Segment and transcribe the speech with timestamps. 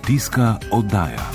[0.00, 1.30] Kmetijska oddaja.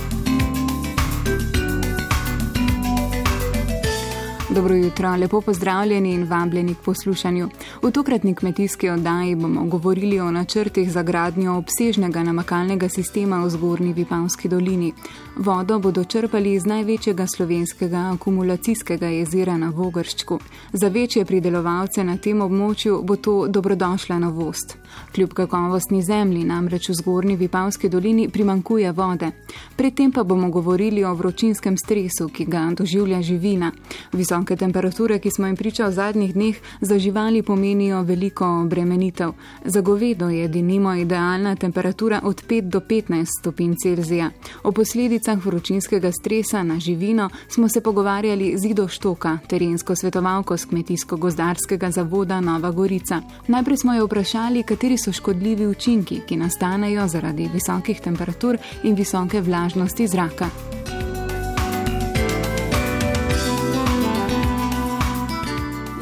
[4.50, 7.50] Dobro jutro, lepo pozdravljeni in vabljeni k poslušanju.
[7.82, 13.94] V tokratni kmetijski oddaji bomo govorili o načrtih za gradnjo obsežnega namakalnega sistema v zgornji
[13.94, 14.94] Vipavski dolini.
[15.36, 20.40] Vodo bodo črpali iz največjega slovenskega akumulacijskega jezera na Vogrščku.
[20.74, 24.78] Za večje pridelovalce na tem območju bo to dobrodošla novost.
[25.16, 29.32] Kljub kakovostni zemlji namreč v zgornji Vipavski dolini primankuje vode.
[29.76, 33.72] Predtem pa bomo govorili o vročinskem stresu, ki ga doživlja živina.
[34.14, 37.65] Visoke temperature, ki smo jim priča v zadnjih dneh, za živali pomenijo
[38.06, 39.32] veliko obremenitev.
[39.66, 44.30] Za govedo je denimo idealna temperatura od 5 do 15 stopinj Celzija.
[44.64, 50.66] O posledicah vročinskega stresa na živino smo se pogovarjali z Ido Štoka, terensko svetovalko z
[50.66, 53.22] kmetijsko-gozdarskega zavoda Nova Gorica.
[53.48, 59.42] Najprej smo jo vprašali, kateri so škodljivi učinki, ki nastanejo zaradi visokih temperatur in visoke
[59.42, 60.75] vlažnosti zraka.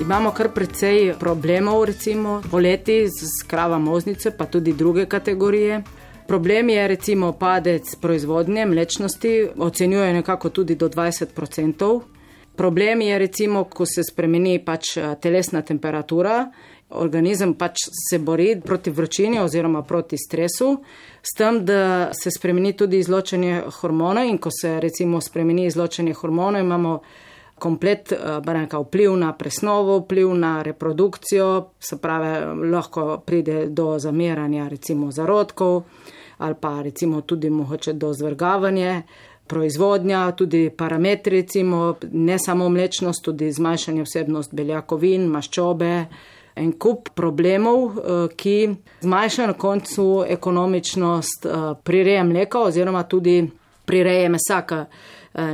[0.03, 5.83] Imamo kar precej problemov, recimo poleti z krava moznice, pa tudi druge kategorije.
[6.27, 12.01] Problem je recimo padec proizvodnje mlečnosti, ocenjuje nekako tudi do 20%.
[12.55, 16.51] Problem je recimo, ko se spremeni pač eh, telesna temperatura,
[16.89, 20.81] organizem pač se bori proti vročini oziroma proti stresu,
[21.21, 26.61] s tem, da se spremeni tudi izločanje hormonov in ko se recimo spremeni izločanje hormonov,
[26.61, 26.99] imamo
[27.63, 32.33] komplet eh, branka, vpliv na presnovo, vpliv na reprodukcijo, se pravi,
[32.71, 35.83] lahko pride do zamiranja recimo zarodkov
[36.37, 39.01] ali pa recimo tudi mogoče do zvrgavanja.
[39.47, 45.91] Proizvodnja, tudi parametri, recimo, ne samo mlečnost, tudi zmanjšanje vsebnost beljakovin, maščobe,
[46.55, 48.57] en kup problemov, eh, ki
[49.01, 51.51] zmanjšajo na koncu ekonomičnost eh,
[51.83, 53.43] prireje mleka oziroma tudi
[53.85, 54.83] prireje mesa, ki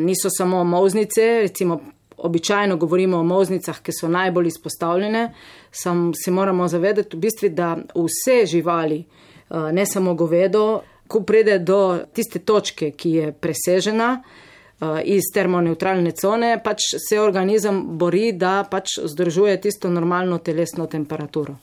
[0.03, 1.79] niso samo moznice, recimo
[2.23, 5.33] običajno govorimo o moznicah, ki so najbolj izpostavljene,
[5.71, 11.59] sam se moramo zavedati v bistvu, da vse živali, eh, ne samo govedo, ko pride
[11.59, 18.63] do tiste točke, ki je presežena eh, iz termoneutralne cone, pač se organizem bori, da
[18.71, 21.55] pač zdržuje tisto normalno telesno temperaturo.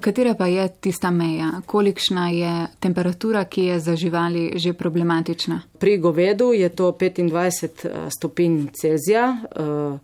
[0.00, 1.60] Katera pa je tista meja?
[1.66, 5.60] Kolikšna je temperatura, ki je za živali že problematična?
[5.78, 9.36] Pri govedu je to 25 eh, stopinj Celzija.
[9.36, 9.98] Eh,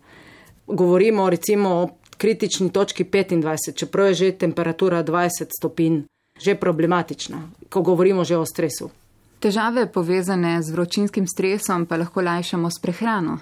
[0.67, 5.29] govorimo recimo o kritični točki 25, čeprav je že temperatura 20
[5.59, 6.01] stopinj
[6.41, 8.89] že problematična, ko govorimo že o stresu.
[9.39, 13.37] Težave povezane z vročinskim stresom pa lahko lajšamo s prehrano.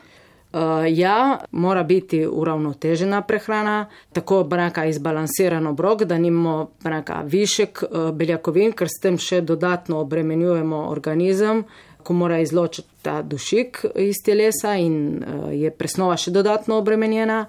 [0.51, 0.59] Uh,
[0.97, 8.73] ja, mora biti uravnotežena prehrana, tako branka izbalansiran obrok, da nimamo branka višek uh, beljakovin,
[8.73, 11.61] ker s tem še dodatno obremenjujemo organizem,
[12.01, 17.43] ko mora izločiti ta dušik iz telesa in uh, je presnova še dodatno obremenjena.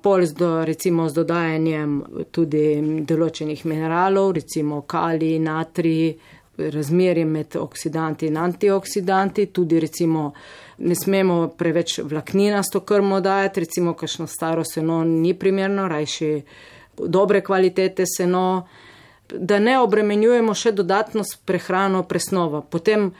[0.00, 1.94] Pol z, do, recimo, z dodajanjem
[2.32, 2.64] tudi
[3.04, 6.14] določenih mineralov, recimo kali, natri,
[6.58, 10.32] razmerje med oksidanti in antioksidanti, tudi recimo
[10.78, 16.42] ne smemo preveč vlakninasto krmo dajati, recimo kakšno staro seno ni primerno, rajši
[16.98, 18.68] dobre kvalitete seno,
[19.28, 22.62] da ne obremenjujemo še dodatno s prehrano presnova.
[22.62, 23.10] Potem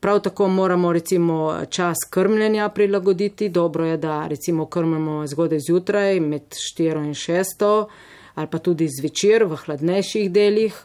[0.00, 6.42] prav tako moramo recimo čas krmljenja prilagoditi, dobro je, da recimo krmimo zgodaj zjutraj med
[6.78, 7.86] 4 in 6
[8.34, 10.76] ali pa tudi zvečer v hladnejših delih.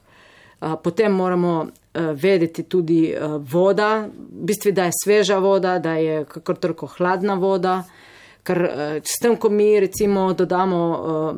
[0.84, 1.68] Potem moramo
[2.14, 3.20] vedeti tudi eh,
[3.52, 7.84] voda, v bistvu, da je sveža voda, da je kakor toliko hladna voda.
[8.44, 10.82] Ker eh, s tem, ko mi recimo dodamo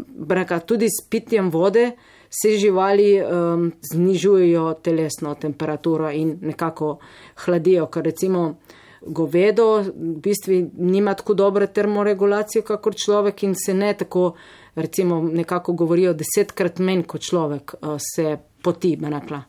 [0.08, 1.92] breka tudi s pitjem vode,
[2.30, 7.00] se živali um, znižujejo telesno temperaturo in nekako
[7.46, 7.88] hladijo.
[7.90, 8.60] Ker recimo
[9.02, 14.36] govedo v bistvu nima tako dobre termoregulacije, kakor človek in se ne tako,
[14.76, 19.42] recimo nekako govorijo desetkrat menj kot človek, se poti, bi rekla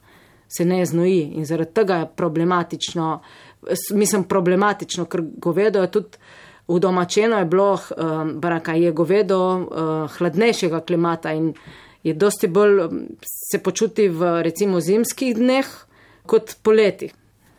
[0.51, 3.21] se ne znoji in zaradi tega je problematično,
[3.95, 6.19] mislim, problematično, ker govedo je tudi
[6.71, 11.55] v domačeno je bilo, um, baraka je govedo uh, hladnejšega klimata in
[12.03, 13.07] je dosti bolj um,
[13.51, 15.67] se počuti v recimo zimskih dneh
[16.27, 17.11] kot poleti.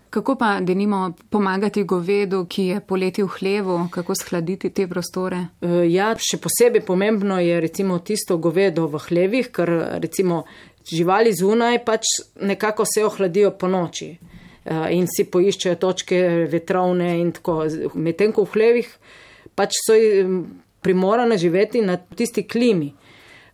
[0.10, 5.46] Kako pa, da nimo pomagati govedu, ki je poleti v hlevu, kako shladiti te prostore?
[5.62, 9.72] Uh, ja, še posebej pomembno je recimo tisto govedo v hlevih, ker
[10.04, 10.44] recimo
[10.88, 12.08] živali zunaj pač
[12.42, 17.66] nekako se ohladijo po noči eh, in si poiščejo točke vetrovne in tako.
[17.96, 18.90] Medtem ko v hlevih
[19.56, 19.98] pač so
[20.82, 22.92] primorane živeti na tisti klimi.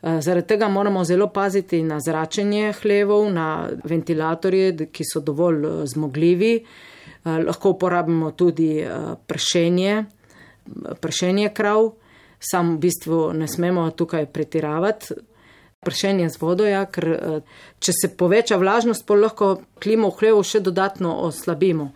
[0.02, 6.54] Zaradi tega moramo zelo paziti na zračenje hlevov, na ventilatorje, ki so dovolj zmogljivi.
[7.26, 8.86] Lahko uporabimo tudi
[9.28, 10.04] pršenje,
[11.02, 11.90] pršenje krav,
[12.40, 15.18] sam v bistvu ne smemo tukaj pretiravati.
[15.88, 17.08] Pršenje z vodo, ja, ker
[17.80, 21.94] če se poveča vlažnost, pa lahko klimo v hlevu še dodatno oslabimo.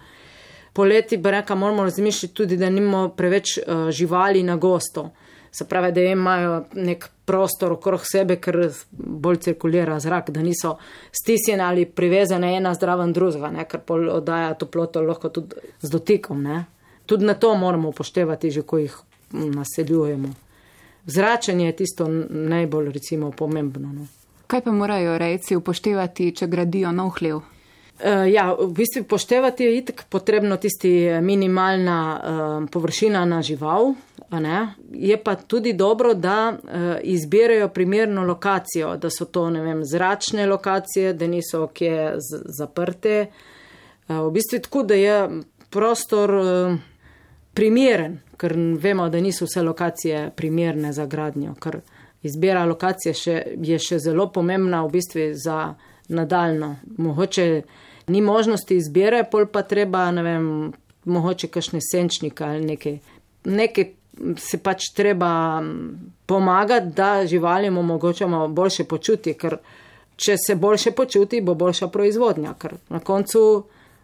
[0.74, 3.58] Poleti, breka, moramo razmišljati tudi, da nimamo preveč
[3.92, 5.10] živali na gosto.
[5.52, 10.78] Se pravi, da imajo nek prostor okrog sebe, ker bolj cirkulira zrak, da niso
[11.12, 16.44] stisnjene ali privezane ena zdraven druga, ker pol oddaja toploto lahko tudi z dotikom.
[16.44, 16.64] Ne?
[17.06, 18.96] Tudi na to moramo upoštevati, že ko jih
[19.32, 20.32] naseljujemo.
[21.06, 23.94] Zračenje je tisto najbolj recimo pomembno.
[23.94, 24.08] No.
[24.48, 27.42] Kaj pa morajo rejci upoštevati, če gradijo nov hlev?
[28.02, 33.94] Uh, ja, v bistvu upoštevati je itek potrebno tisti minimalna uh, površina na žival.
[34.92, 41.14] Je pa tudi dobro, da uh, izbirajo primerno lokacijo, da so to vem, zračne lokacije,
[41.14, 42.16] da niso kje
[42.58, 43.26] zaprte.
[44.08, 45.30] Uh, v bistvu tako, da je
[45.70, 46.80] prostor uh,
[47.54, 51.82] primeren, ker vemo, da niso vse lokacije primerne za gradnjo, ker
[52.24, 55.74] izbira lokacije še, je še zelo pomembna v bistvu za
[56.10, 56.76] nadaljno.
[56.98, 57.48] Mogoče
[58.08, 60.46] ni možnosti izbire, pol pa treba, ne vem,
[61.06, 63.00] mogoče kakšne senčnike ali nekaj.
[63.46, 63.88] Nekaj
[64.38, 65.62] se pač treba
[66.26, 69.58] pomagati, da živalim omogočamo boljše počutje, ker
[70.16, 73.42] če se boljše počuti, bo boljša proizvodnja, ker na koncu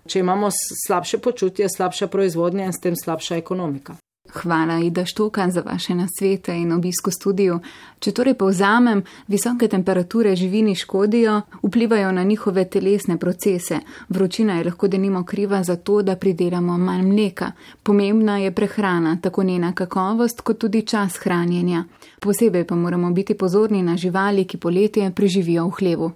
[0.08, 0.50] Če imamo
[0.88, 3.98] slabše počutje, slabša proizvodnja in s tem slabša ekonomika.
[4.34, 7.60] Hvala, Ida Štokan, za vaše nasvete in obisko studiu.
[8.00, 13.80] Če torej povzamem, visoke temperature živini škodijo, vplivajo na njihove telesne procese.
[14.10, 17.52] Vročina je lahko denimo kriva za to, da pridelamo manj mleka.
[17.84, 21.84] Pomembna je prehrana, tako njena kakovost, kot tudi čas hranjenja.
[22.20, 26.12] Posebej pa moramo biti pozorni na živali, ki poletje preživijo v hlevu.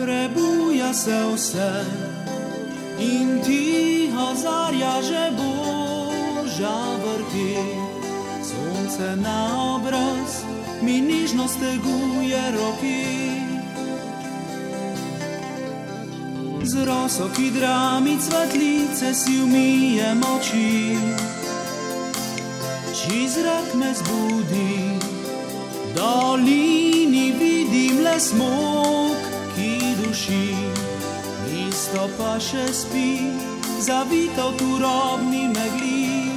[0.00, 1.84] Prebuja se vse
[2.98, 7.56] in tiho zarja že boža vrti.
[8.42, 9.40] Sonce na
[9.76, 10.44] obraz
[10.82, 13.04] mi nižno steguje roki.
[16.62, 20.96] Z roso, ki drami cvetlice si umije moči,
[22.94, 25.00] či zrak me zbudi,
[25.96, 28.89] dolini vidim le smog
[30.10, 30.54] duši,
[31.70, 33.30] isto pa še spi,
[33.78, 36.34] zavito v turobni megli.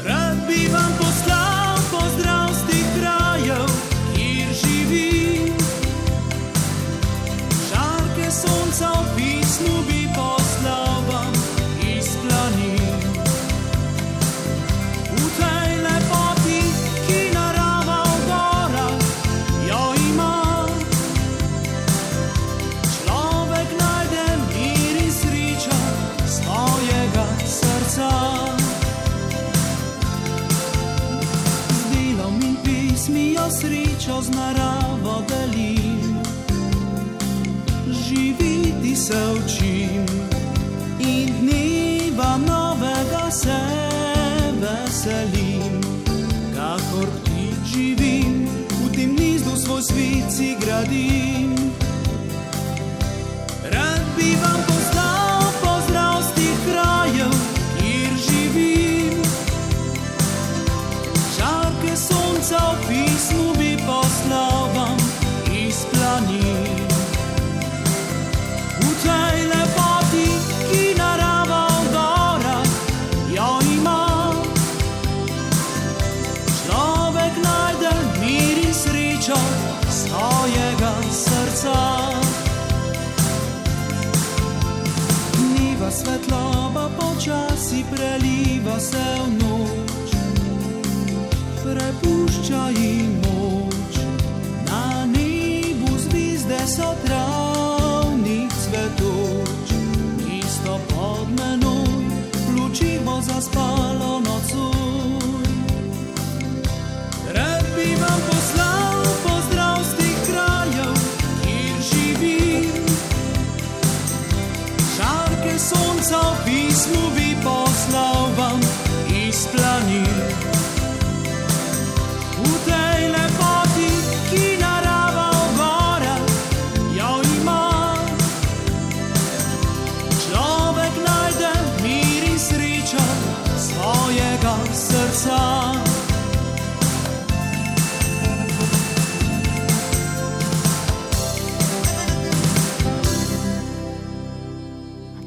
[0.00, 1.41] Rad bi vam poslal
[34.22, 36.22] z naravo delim,
[37.90, 39.61] živeti se učim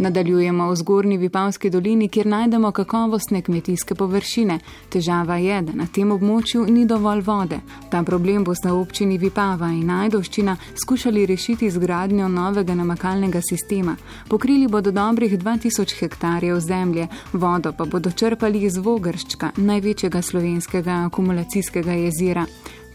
[0.05, 4.59] Nadaljujemo v zgornji Vipavski dolini, kjer najdemo kakovostne kmetijske površine.
[4.93, 7.57] Težava je, da na tem območju ni dovolj vode.
[7.89, 13.95] Ta problem bo sta občini Vipava in Najdoščina skušali rešiti z gradnjo novega namakalnega sistema.
[14.29, 21.97] Pokrili bodo dobrih 2000 hektarjev zemlje, vodo pa bodo črpali iz Vogrščka, največjega slovenskega akumulacijskega
[22.05, 22.45] jezera.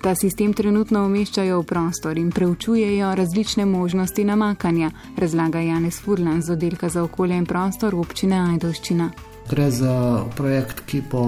[0.00, 4.88] Ta sistem trenutno umeščajo v prostor in preučujejo različne možnosti namakanja,
[5.20, 9.10] razlaga Janez Furlan z oddelka za okolje in prostor občine Ajdoščina.
[9.50, 11.22] Gre za projekt, ki bo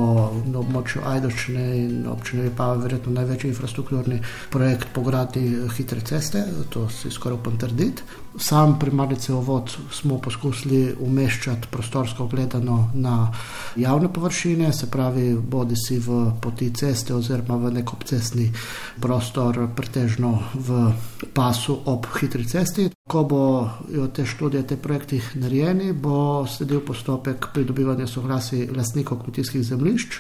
[0.47, 5.43] na območju Ajdočne in občine pa verjetno največji infrastrukturni projekt po gradni
[5.75, 8.03] hitre ceste, to si skoraj upam trditi.
[8.39, 13.33] Sam primarni cevovod smo poskusili umeščati prostorsko gledano na
[13.77, 18.53] javne površine, se pravi, bodi si v poti ceste oziroma v nek obcestni
[19.01, 20.93] prostor, pretežno v
[21.35, 22.91] pasu ob hitri cesti.
[23.09, 30.19] Ko bojo te študije, te projekti narejeni, bo sledil postopek pridobivanja soglasij lastnikov kmetijskih zemljišč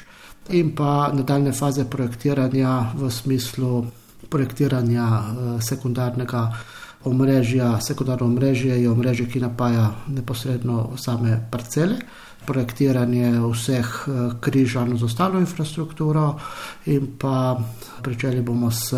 [0.50, 3.84] in pa nadaljne faze projektiranja v smislu
[4.30, 6.42] projektiranja eh, sekundarnega
[7.04, 7.80] omrežja.
[7.80, 12.00] Sekundarno omrežje je omrežje, ki napaja neposredno same parcele.
[12.46, 16.34] Projektiranje vseh eh, križanj z ostalo infrastrukturo,
[16.86, 17.60] in pa
[18.02, 18.90] pričeli bomo s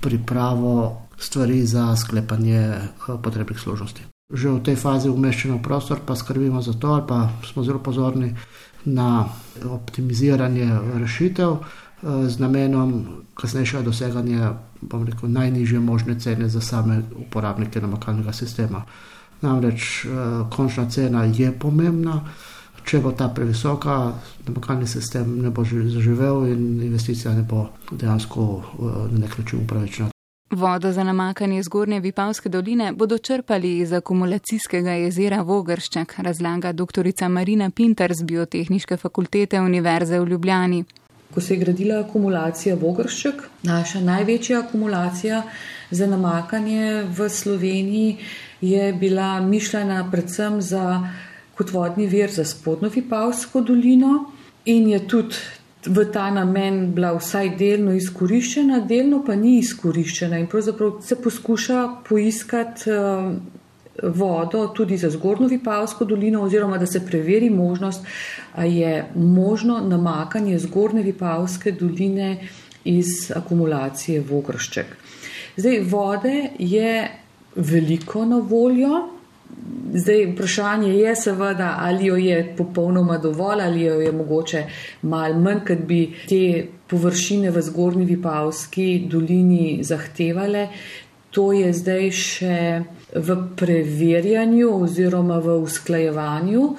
[0.00, 2.80] pripravo stvari za sklepanje eh,
[3.22, 4.02] potrebnih služnosti.
[4.32, 7.78] Že v tej fazi umeščeno v prostor, pa skrbimo za to, ali pa smo zelo
[7.82, 8.34] pozorni
[8.84, 9.26] na
[9.64, 10.70] optimiziranje
[11.02, 11.60] rešitev eh,
[12.28, 18.84] z namenom kasnejšega doseganja rekel, najnižje možne cene za same uporabnike namakalnega sistema.
[19.40, 20.08] Namreč eh,
[20.50, 22.24] končna cena je pomembna.
[22.80, 24.16] Če bo ta previsoka,
[24.48, 28.46] namakalni sistem ne bo zaživel in investicija ne bo dejansko
[29.12, 30.10] na nek način upravičena.
[30.50, 37.06] Vodo za namakanje zgornje Vipavske doline bodo črpali iz akumulacijskega jezera Vogršček, razlaga dr.
[37.28, 40.84] Marina Pinter z Biotehniške fakultete Univerze v Ljubljani.
[41.34, 45.42] Ko se je gradila akumulacija Vogršček, naša največja akumulacija
[45.90, 48.16] za namakanje v Sloveniji
[48.60, 51.08] je bila mišljena predvsem za
[51.54, 54.24] kot vodni vir za spodnjo Vipavsko dolino
[54.64, 60.46] in je tudi v ta namen bila vsaj delno izkoriščena, delno pa ni izkoriščena in
[60.46, 63.30] pravzaprav se poskuša poiskati uh,
[64.02, 68.06] vodo tudi za zgornjo Vipavsko dolino oziroma da se preveri možnost,
[68.54, 72.48] a je možno namakanje zgornje Vipavske doline
[72.84, 74.86] iz akumulacije Vogršček.
[75.56, 77.10] Zdaj, vode je
[77.56, 79.08] veliko na voljo,
[79.94, 84.64] Zdaj, vprašanje je seveda, ali jo je popolnoma dovolj, ali jo je mogoče
[85.02, 90.68] malo manj, ker bi te površine v zgornji Vipavski dolini zahtevale.
[91.30, 92.82] To je zdaj še
[93.14, 96.76] v preverjanju oziroma v usklajevanju.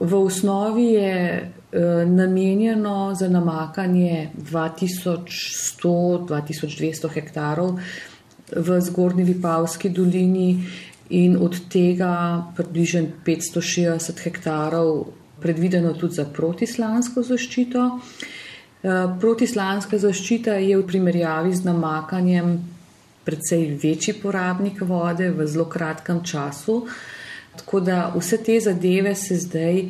[0.00, 1.48] V osnovi je eh,
[2.06, 7.78] namenjeno za namakanje 2100-2200 hektarov
[8.56, 10.62] v zgornji Vipavski dolini
[11.10, 15.06] in od tega približno 560 hektarov
[15.40, 17.88] predvideno tudi za protislansko zaščito.
[18.84, 22.56] Eh, protislanska zaščita je v primerjavi z namakanjem
[23.24, 26.82] precej večji porabnik vode v zelo kratkem času,
[27.56, 29.80] tako da vse te zadeve se zdaj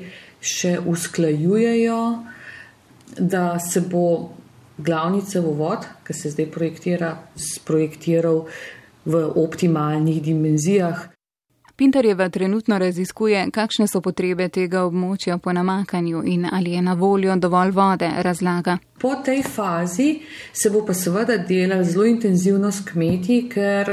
[0.44, 2.00] še usklajujejo,
[3.18, 4.30] da se bo
[4.78, 8.44] glavni cevovod, ki se zdaj projektira, sprojektiral
[9.04, 11.08] v optimalnih dimenzijah.
[11.76, 17.34] Pintarjeva trenutno raziskuje, kakšne so potrebe tega območja po namakanju in ali je na voljo
[17.36, 18.76] dovolj vode, razlaga.
[19.00, 20.20] Po tej fazi
[20.52, 23.90] se bo pa seveda delal zelo intenzivno s kmeti, ker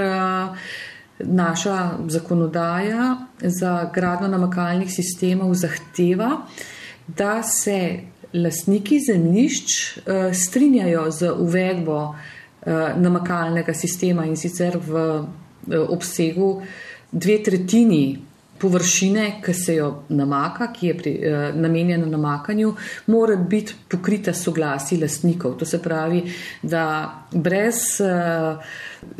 [1.20, 1.78] naša
[2.08, 6.46] zakonodaja za gradno namakalnih sistemov zahteva,
[7.08, 8.00] da se
[8.34, 9.98] lastniki zemljišč
[10.34, 12.14] strinjajo z uvedbo
[12.66, 14.98] namakalnega sistema in sicer v
[15.70, 16.62] eh, obsegu
[17.12, 22.76] dve tretjini površine, ki se jo namaka, ki je pri, eh, namenjena namakanju,
[23.08, 25.58] mora biti pokrita soglasi lastnikov.
[25.58, 26.24] To se pravi,
[26.62, 26.84] da
[27.32, 28.58] brez eh,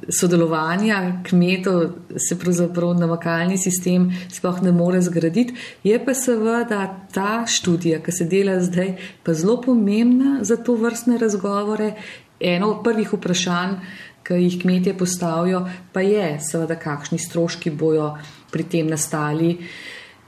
[0.10, 1.82] sodelovanja kmetov
[2.18, 5.54] se pravzaprav namakalni sistem sploh ne more zgraditi.
[5.84, 11.18] Je pa seveda ta študija, ki se dela zdaj, pa zelo pomembna za to vrstne
[11.18, 11.96] razgovore
[12.42, 13.76] eno od prvih vprašanj,
[14.24, 18.14] ki jih kmetje postavijo, pa je, seveda, kakšni stroški bojo
[18.52, 19.56] pri tem nastali.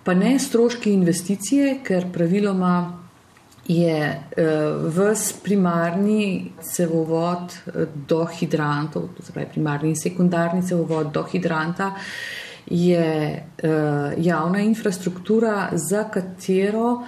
[0.03, 2.75] Pa ne stroški investicije, ker praviloma
[3.67, 11.13] je uh, ves primarni cevovod uh, do hidrantov, to se pravi primarni in sekundarni cevovod
[11.13, 11.93] do hidranta,
[12.65, 13.70] je uh,
[14.17, 17.03] javna infrastruktura, za katero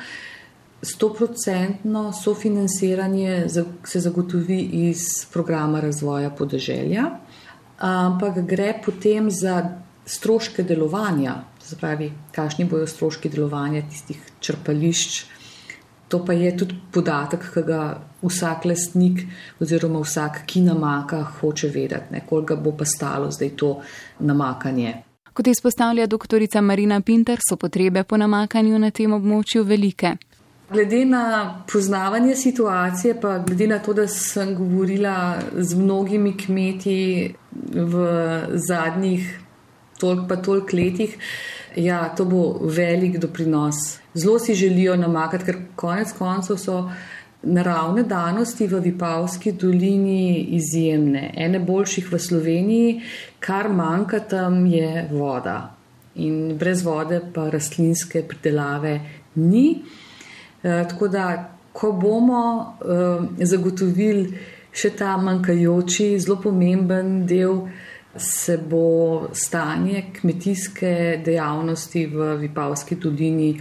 [0.85, 3.45] 100% sofinanciranje
[3.83, 7.05] se zagotovi iz programa razvoja podeželja,
[7.77, 9.63] ampak gre potem za
[10.05, 11.35] stroške delovanja,
[11.79, 15.23] pravi, kakšni bojo stroški delovanja tistih črpališč.
[16.07, 17.79] To pa je tudi podatek, ki ga
[18.21, 19.23] vsak lastnik
[19.59, 23.71] oziroma vsak, ki namaka, hoče vedeti, koliko bo pa stalo zdaj to
[24.19, 24.93] namakanje.
[25.33, 30.13] Kot izpostavlja doktorica Marina Pinter, so potrebe po namakanju na tem območju velike.
[30.69, 37.33] Glede na poznavanje situacije, pa glede na to, da sem govorila z mnogimi kmeti
[37.73, 38.07] v
[38.67, 39.39] zadnjih
[39.99, 41.17] toliko pa toliko letih,
[41.75, 46.91] ja, to bo velik doprinos zelo si želijo namakati, ker konec koncev so
[47.43, 51.33] naravne danosti v Vipavski dolini izjemne.
[51.37, 53.01] Ene boljših v Sloveniji,
[53.39, 55.75] kar manjka tam je voda.
[56.15, 58.99] In brez vode pa rastlinske pridelave
[59.35, 59.67] ni.
[60.65, 61.25] E, tako da,
[61.73, 62.41] ko bomo
[62.81, 64.39] e, zagotovili
[64.75, 67.61] še ta manjkajoči, zelo pomemben del,
[68.17, 73.51] se bo stanje kmetijske dejavnosti v Vipavski dolini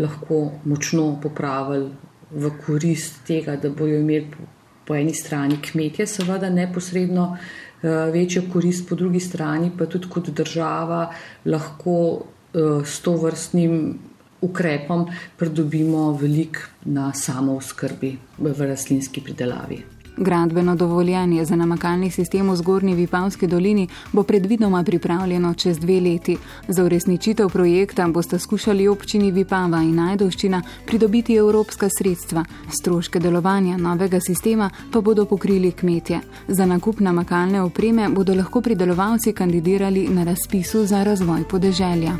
[0.00, 1.90] lahko močno popravili
[2.30, 4.48] v korist tega, da bojo imeli
[4.86, 10.30] po eni strani kmetje, seveda neposredno eh, večjo korist, po drugi strani pa tudi kot
[10.34, 11.10] država
[11.44, 13.98] lahko eh, s to vrstnim
[14.40, 15.06] ukrepom
[15.36, 19.82] pridobimo veliko na samo skrbi v rastlinski pridelavi.
[20.16, 26.36] Gradbeno dovoljenje za namakalni sistem v zgornji Vipavski dolini bo predvidoma pripravljeno čez dve leti.
[26.68, 32.44] Za uresničitev projekta boste skušali občini Vipava in Najdovščina pridobiti evropska sredstva.
[32.80, 36.20] Stroške delovanja novega sistema pa bodo pokrili kmetje.
[36.48, 42.16] Za nakup namakalne opreme bodo lahko pridelovalci kandidirali na razpisu za razvoj podeželja.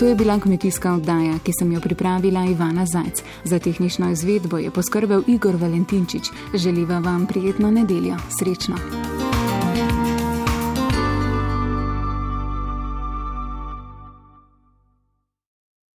[0.00, 3.22] To je bila kmetijska oddaja, ki sem jo pripravila Ivana Zajc.
[3.44, 6.32] Za tehnično izvedbo je poskrbel Igor Valentinčič.
[6.54, 8.16] Želiva vam prijetno nedeljo.
[8.38, 9.19] Srečno!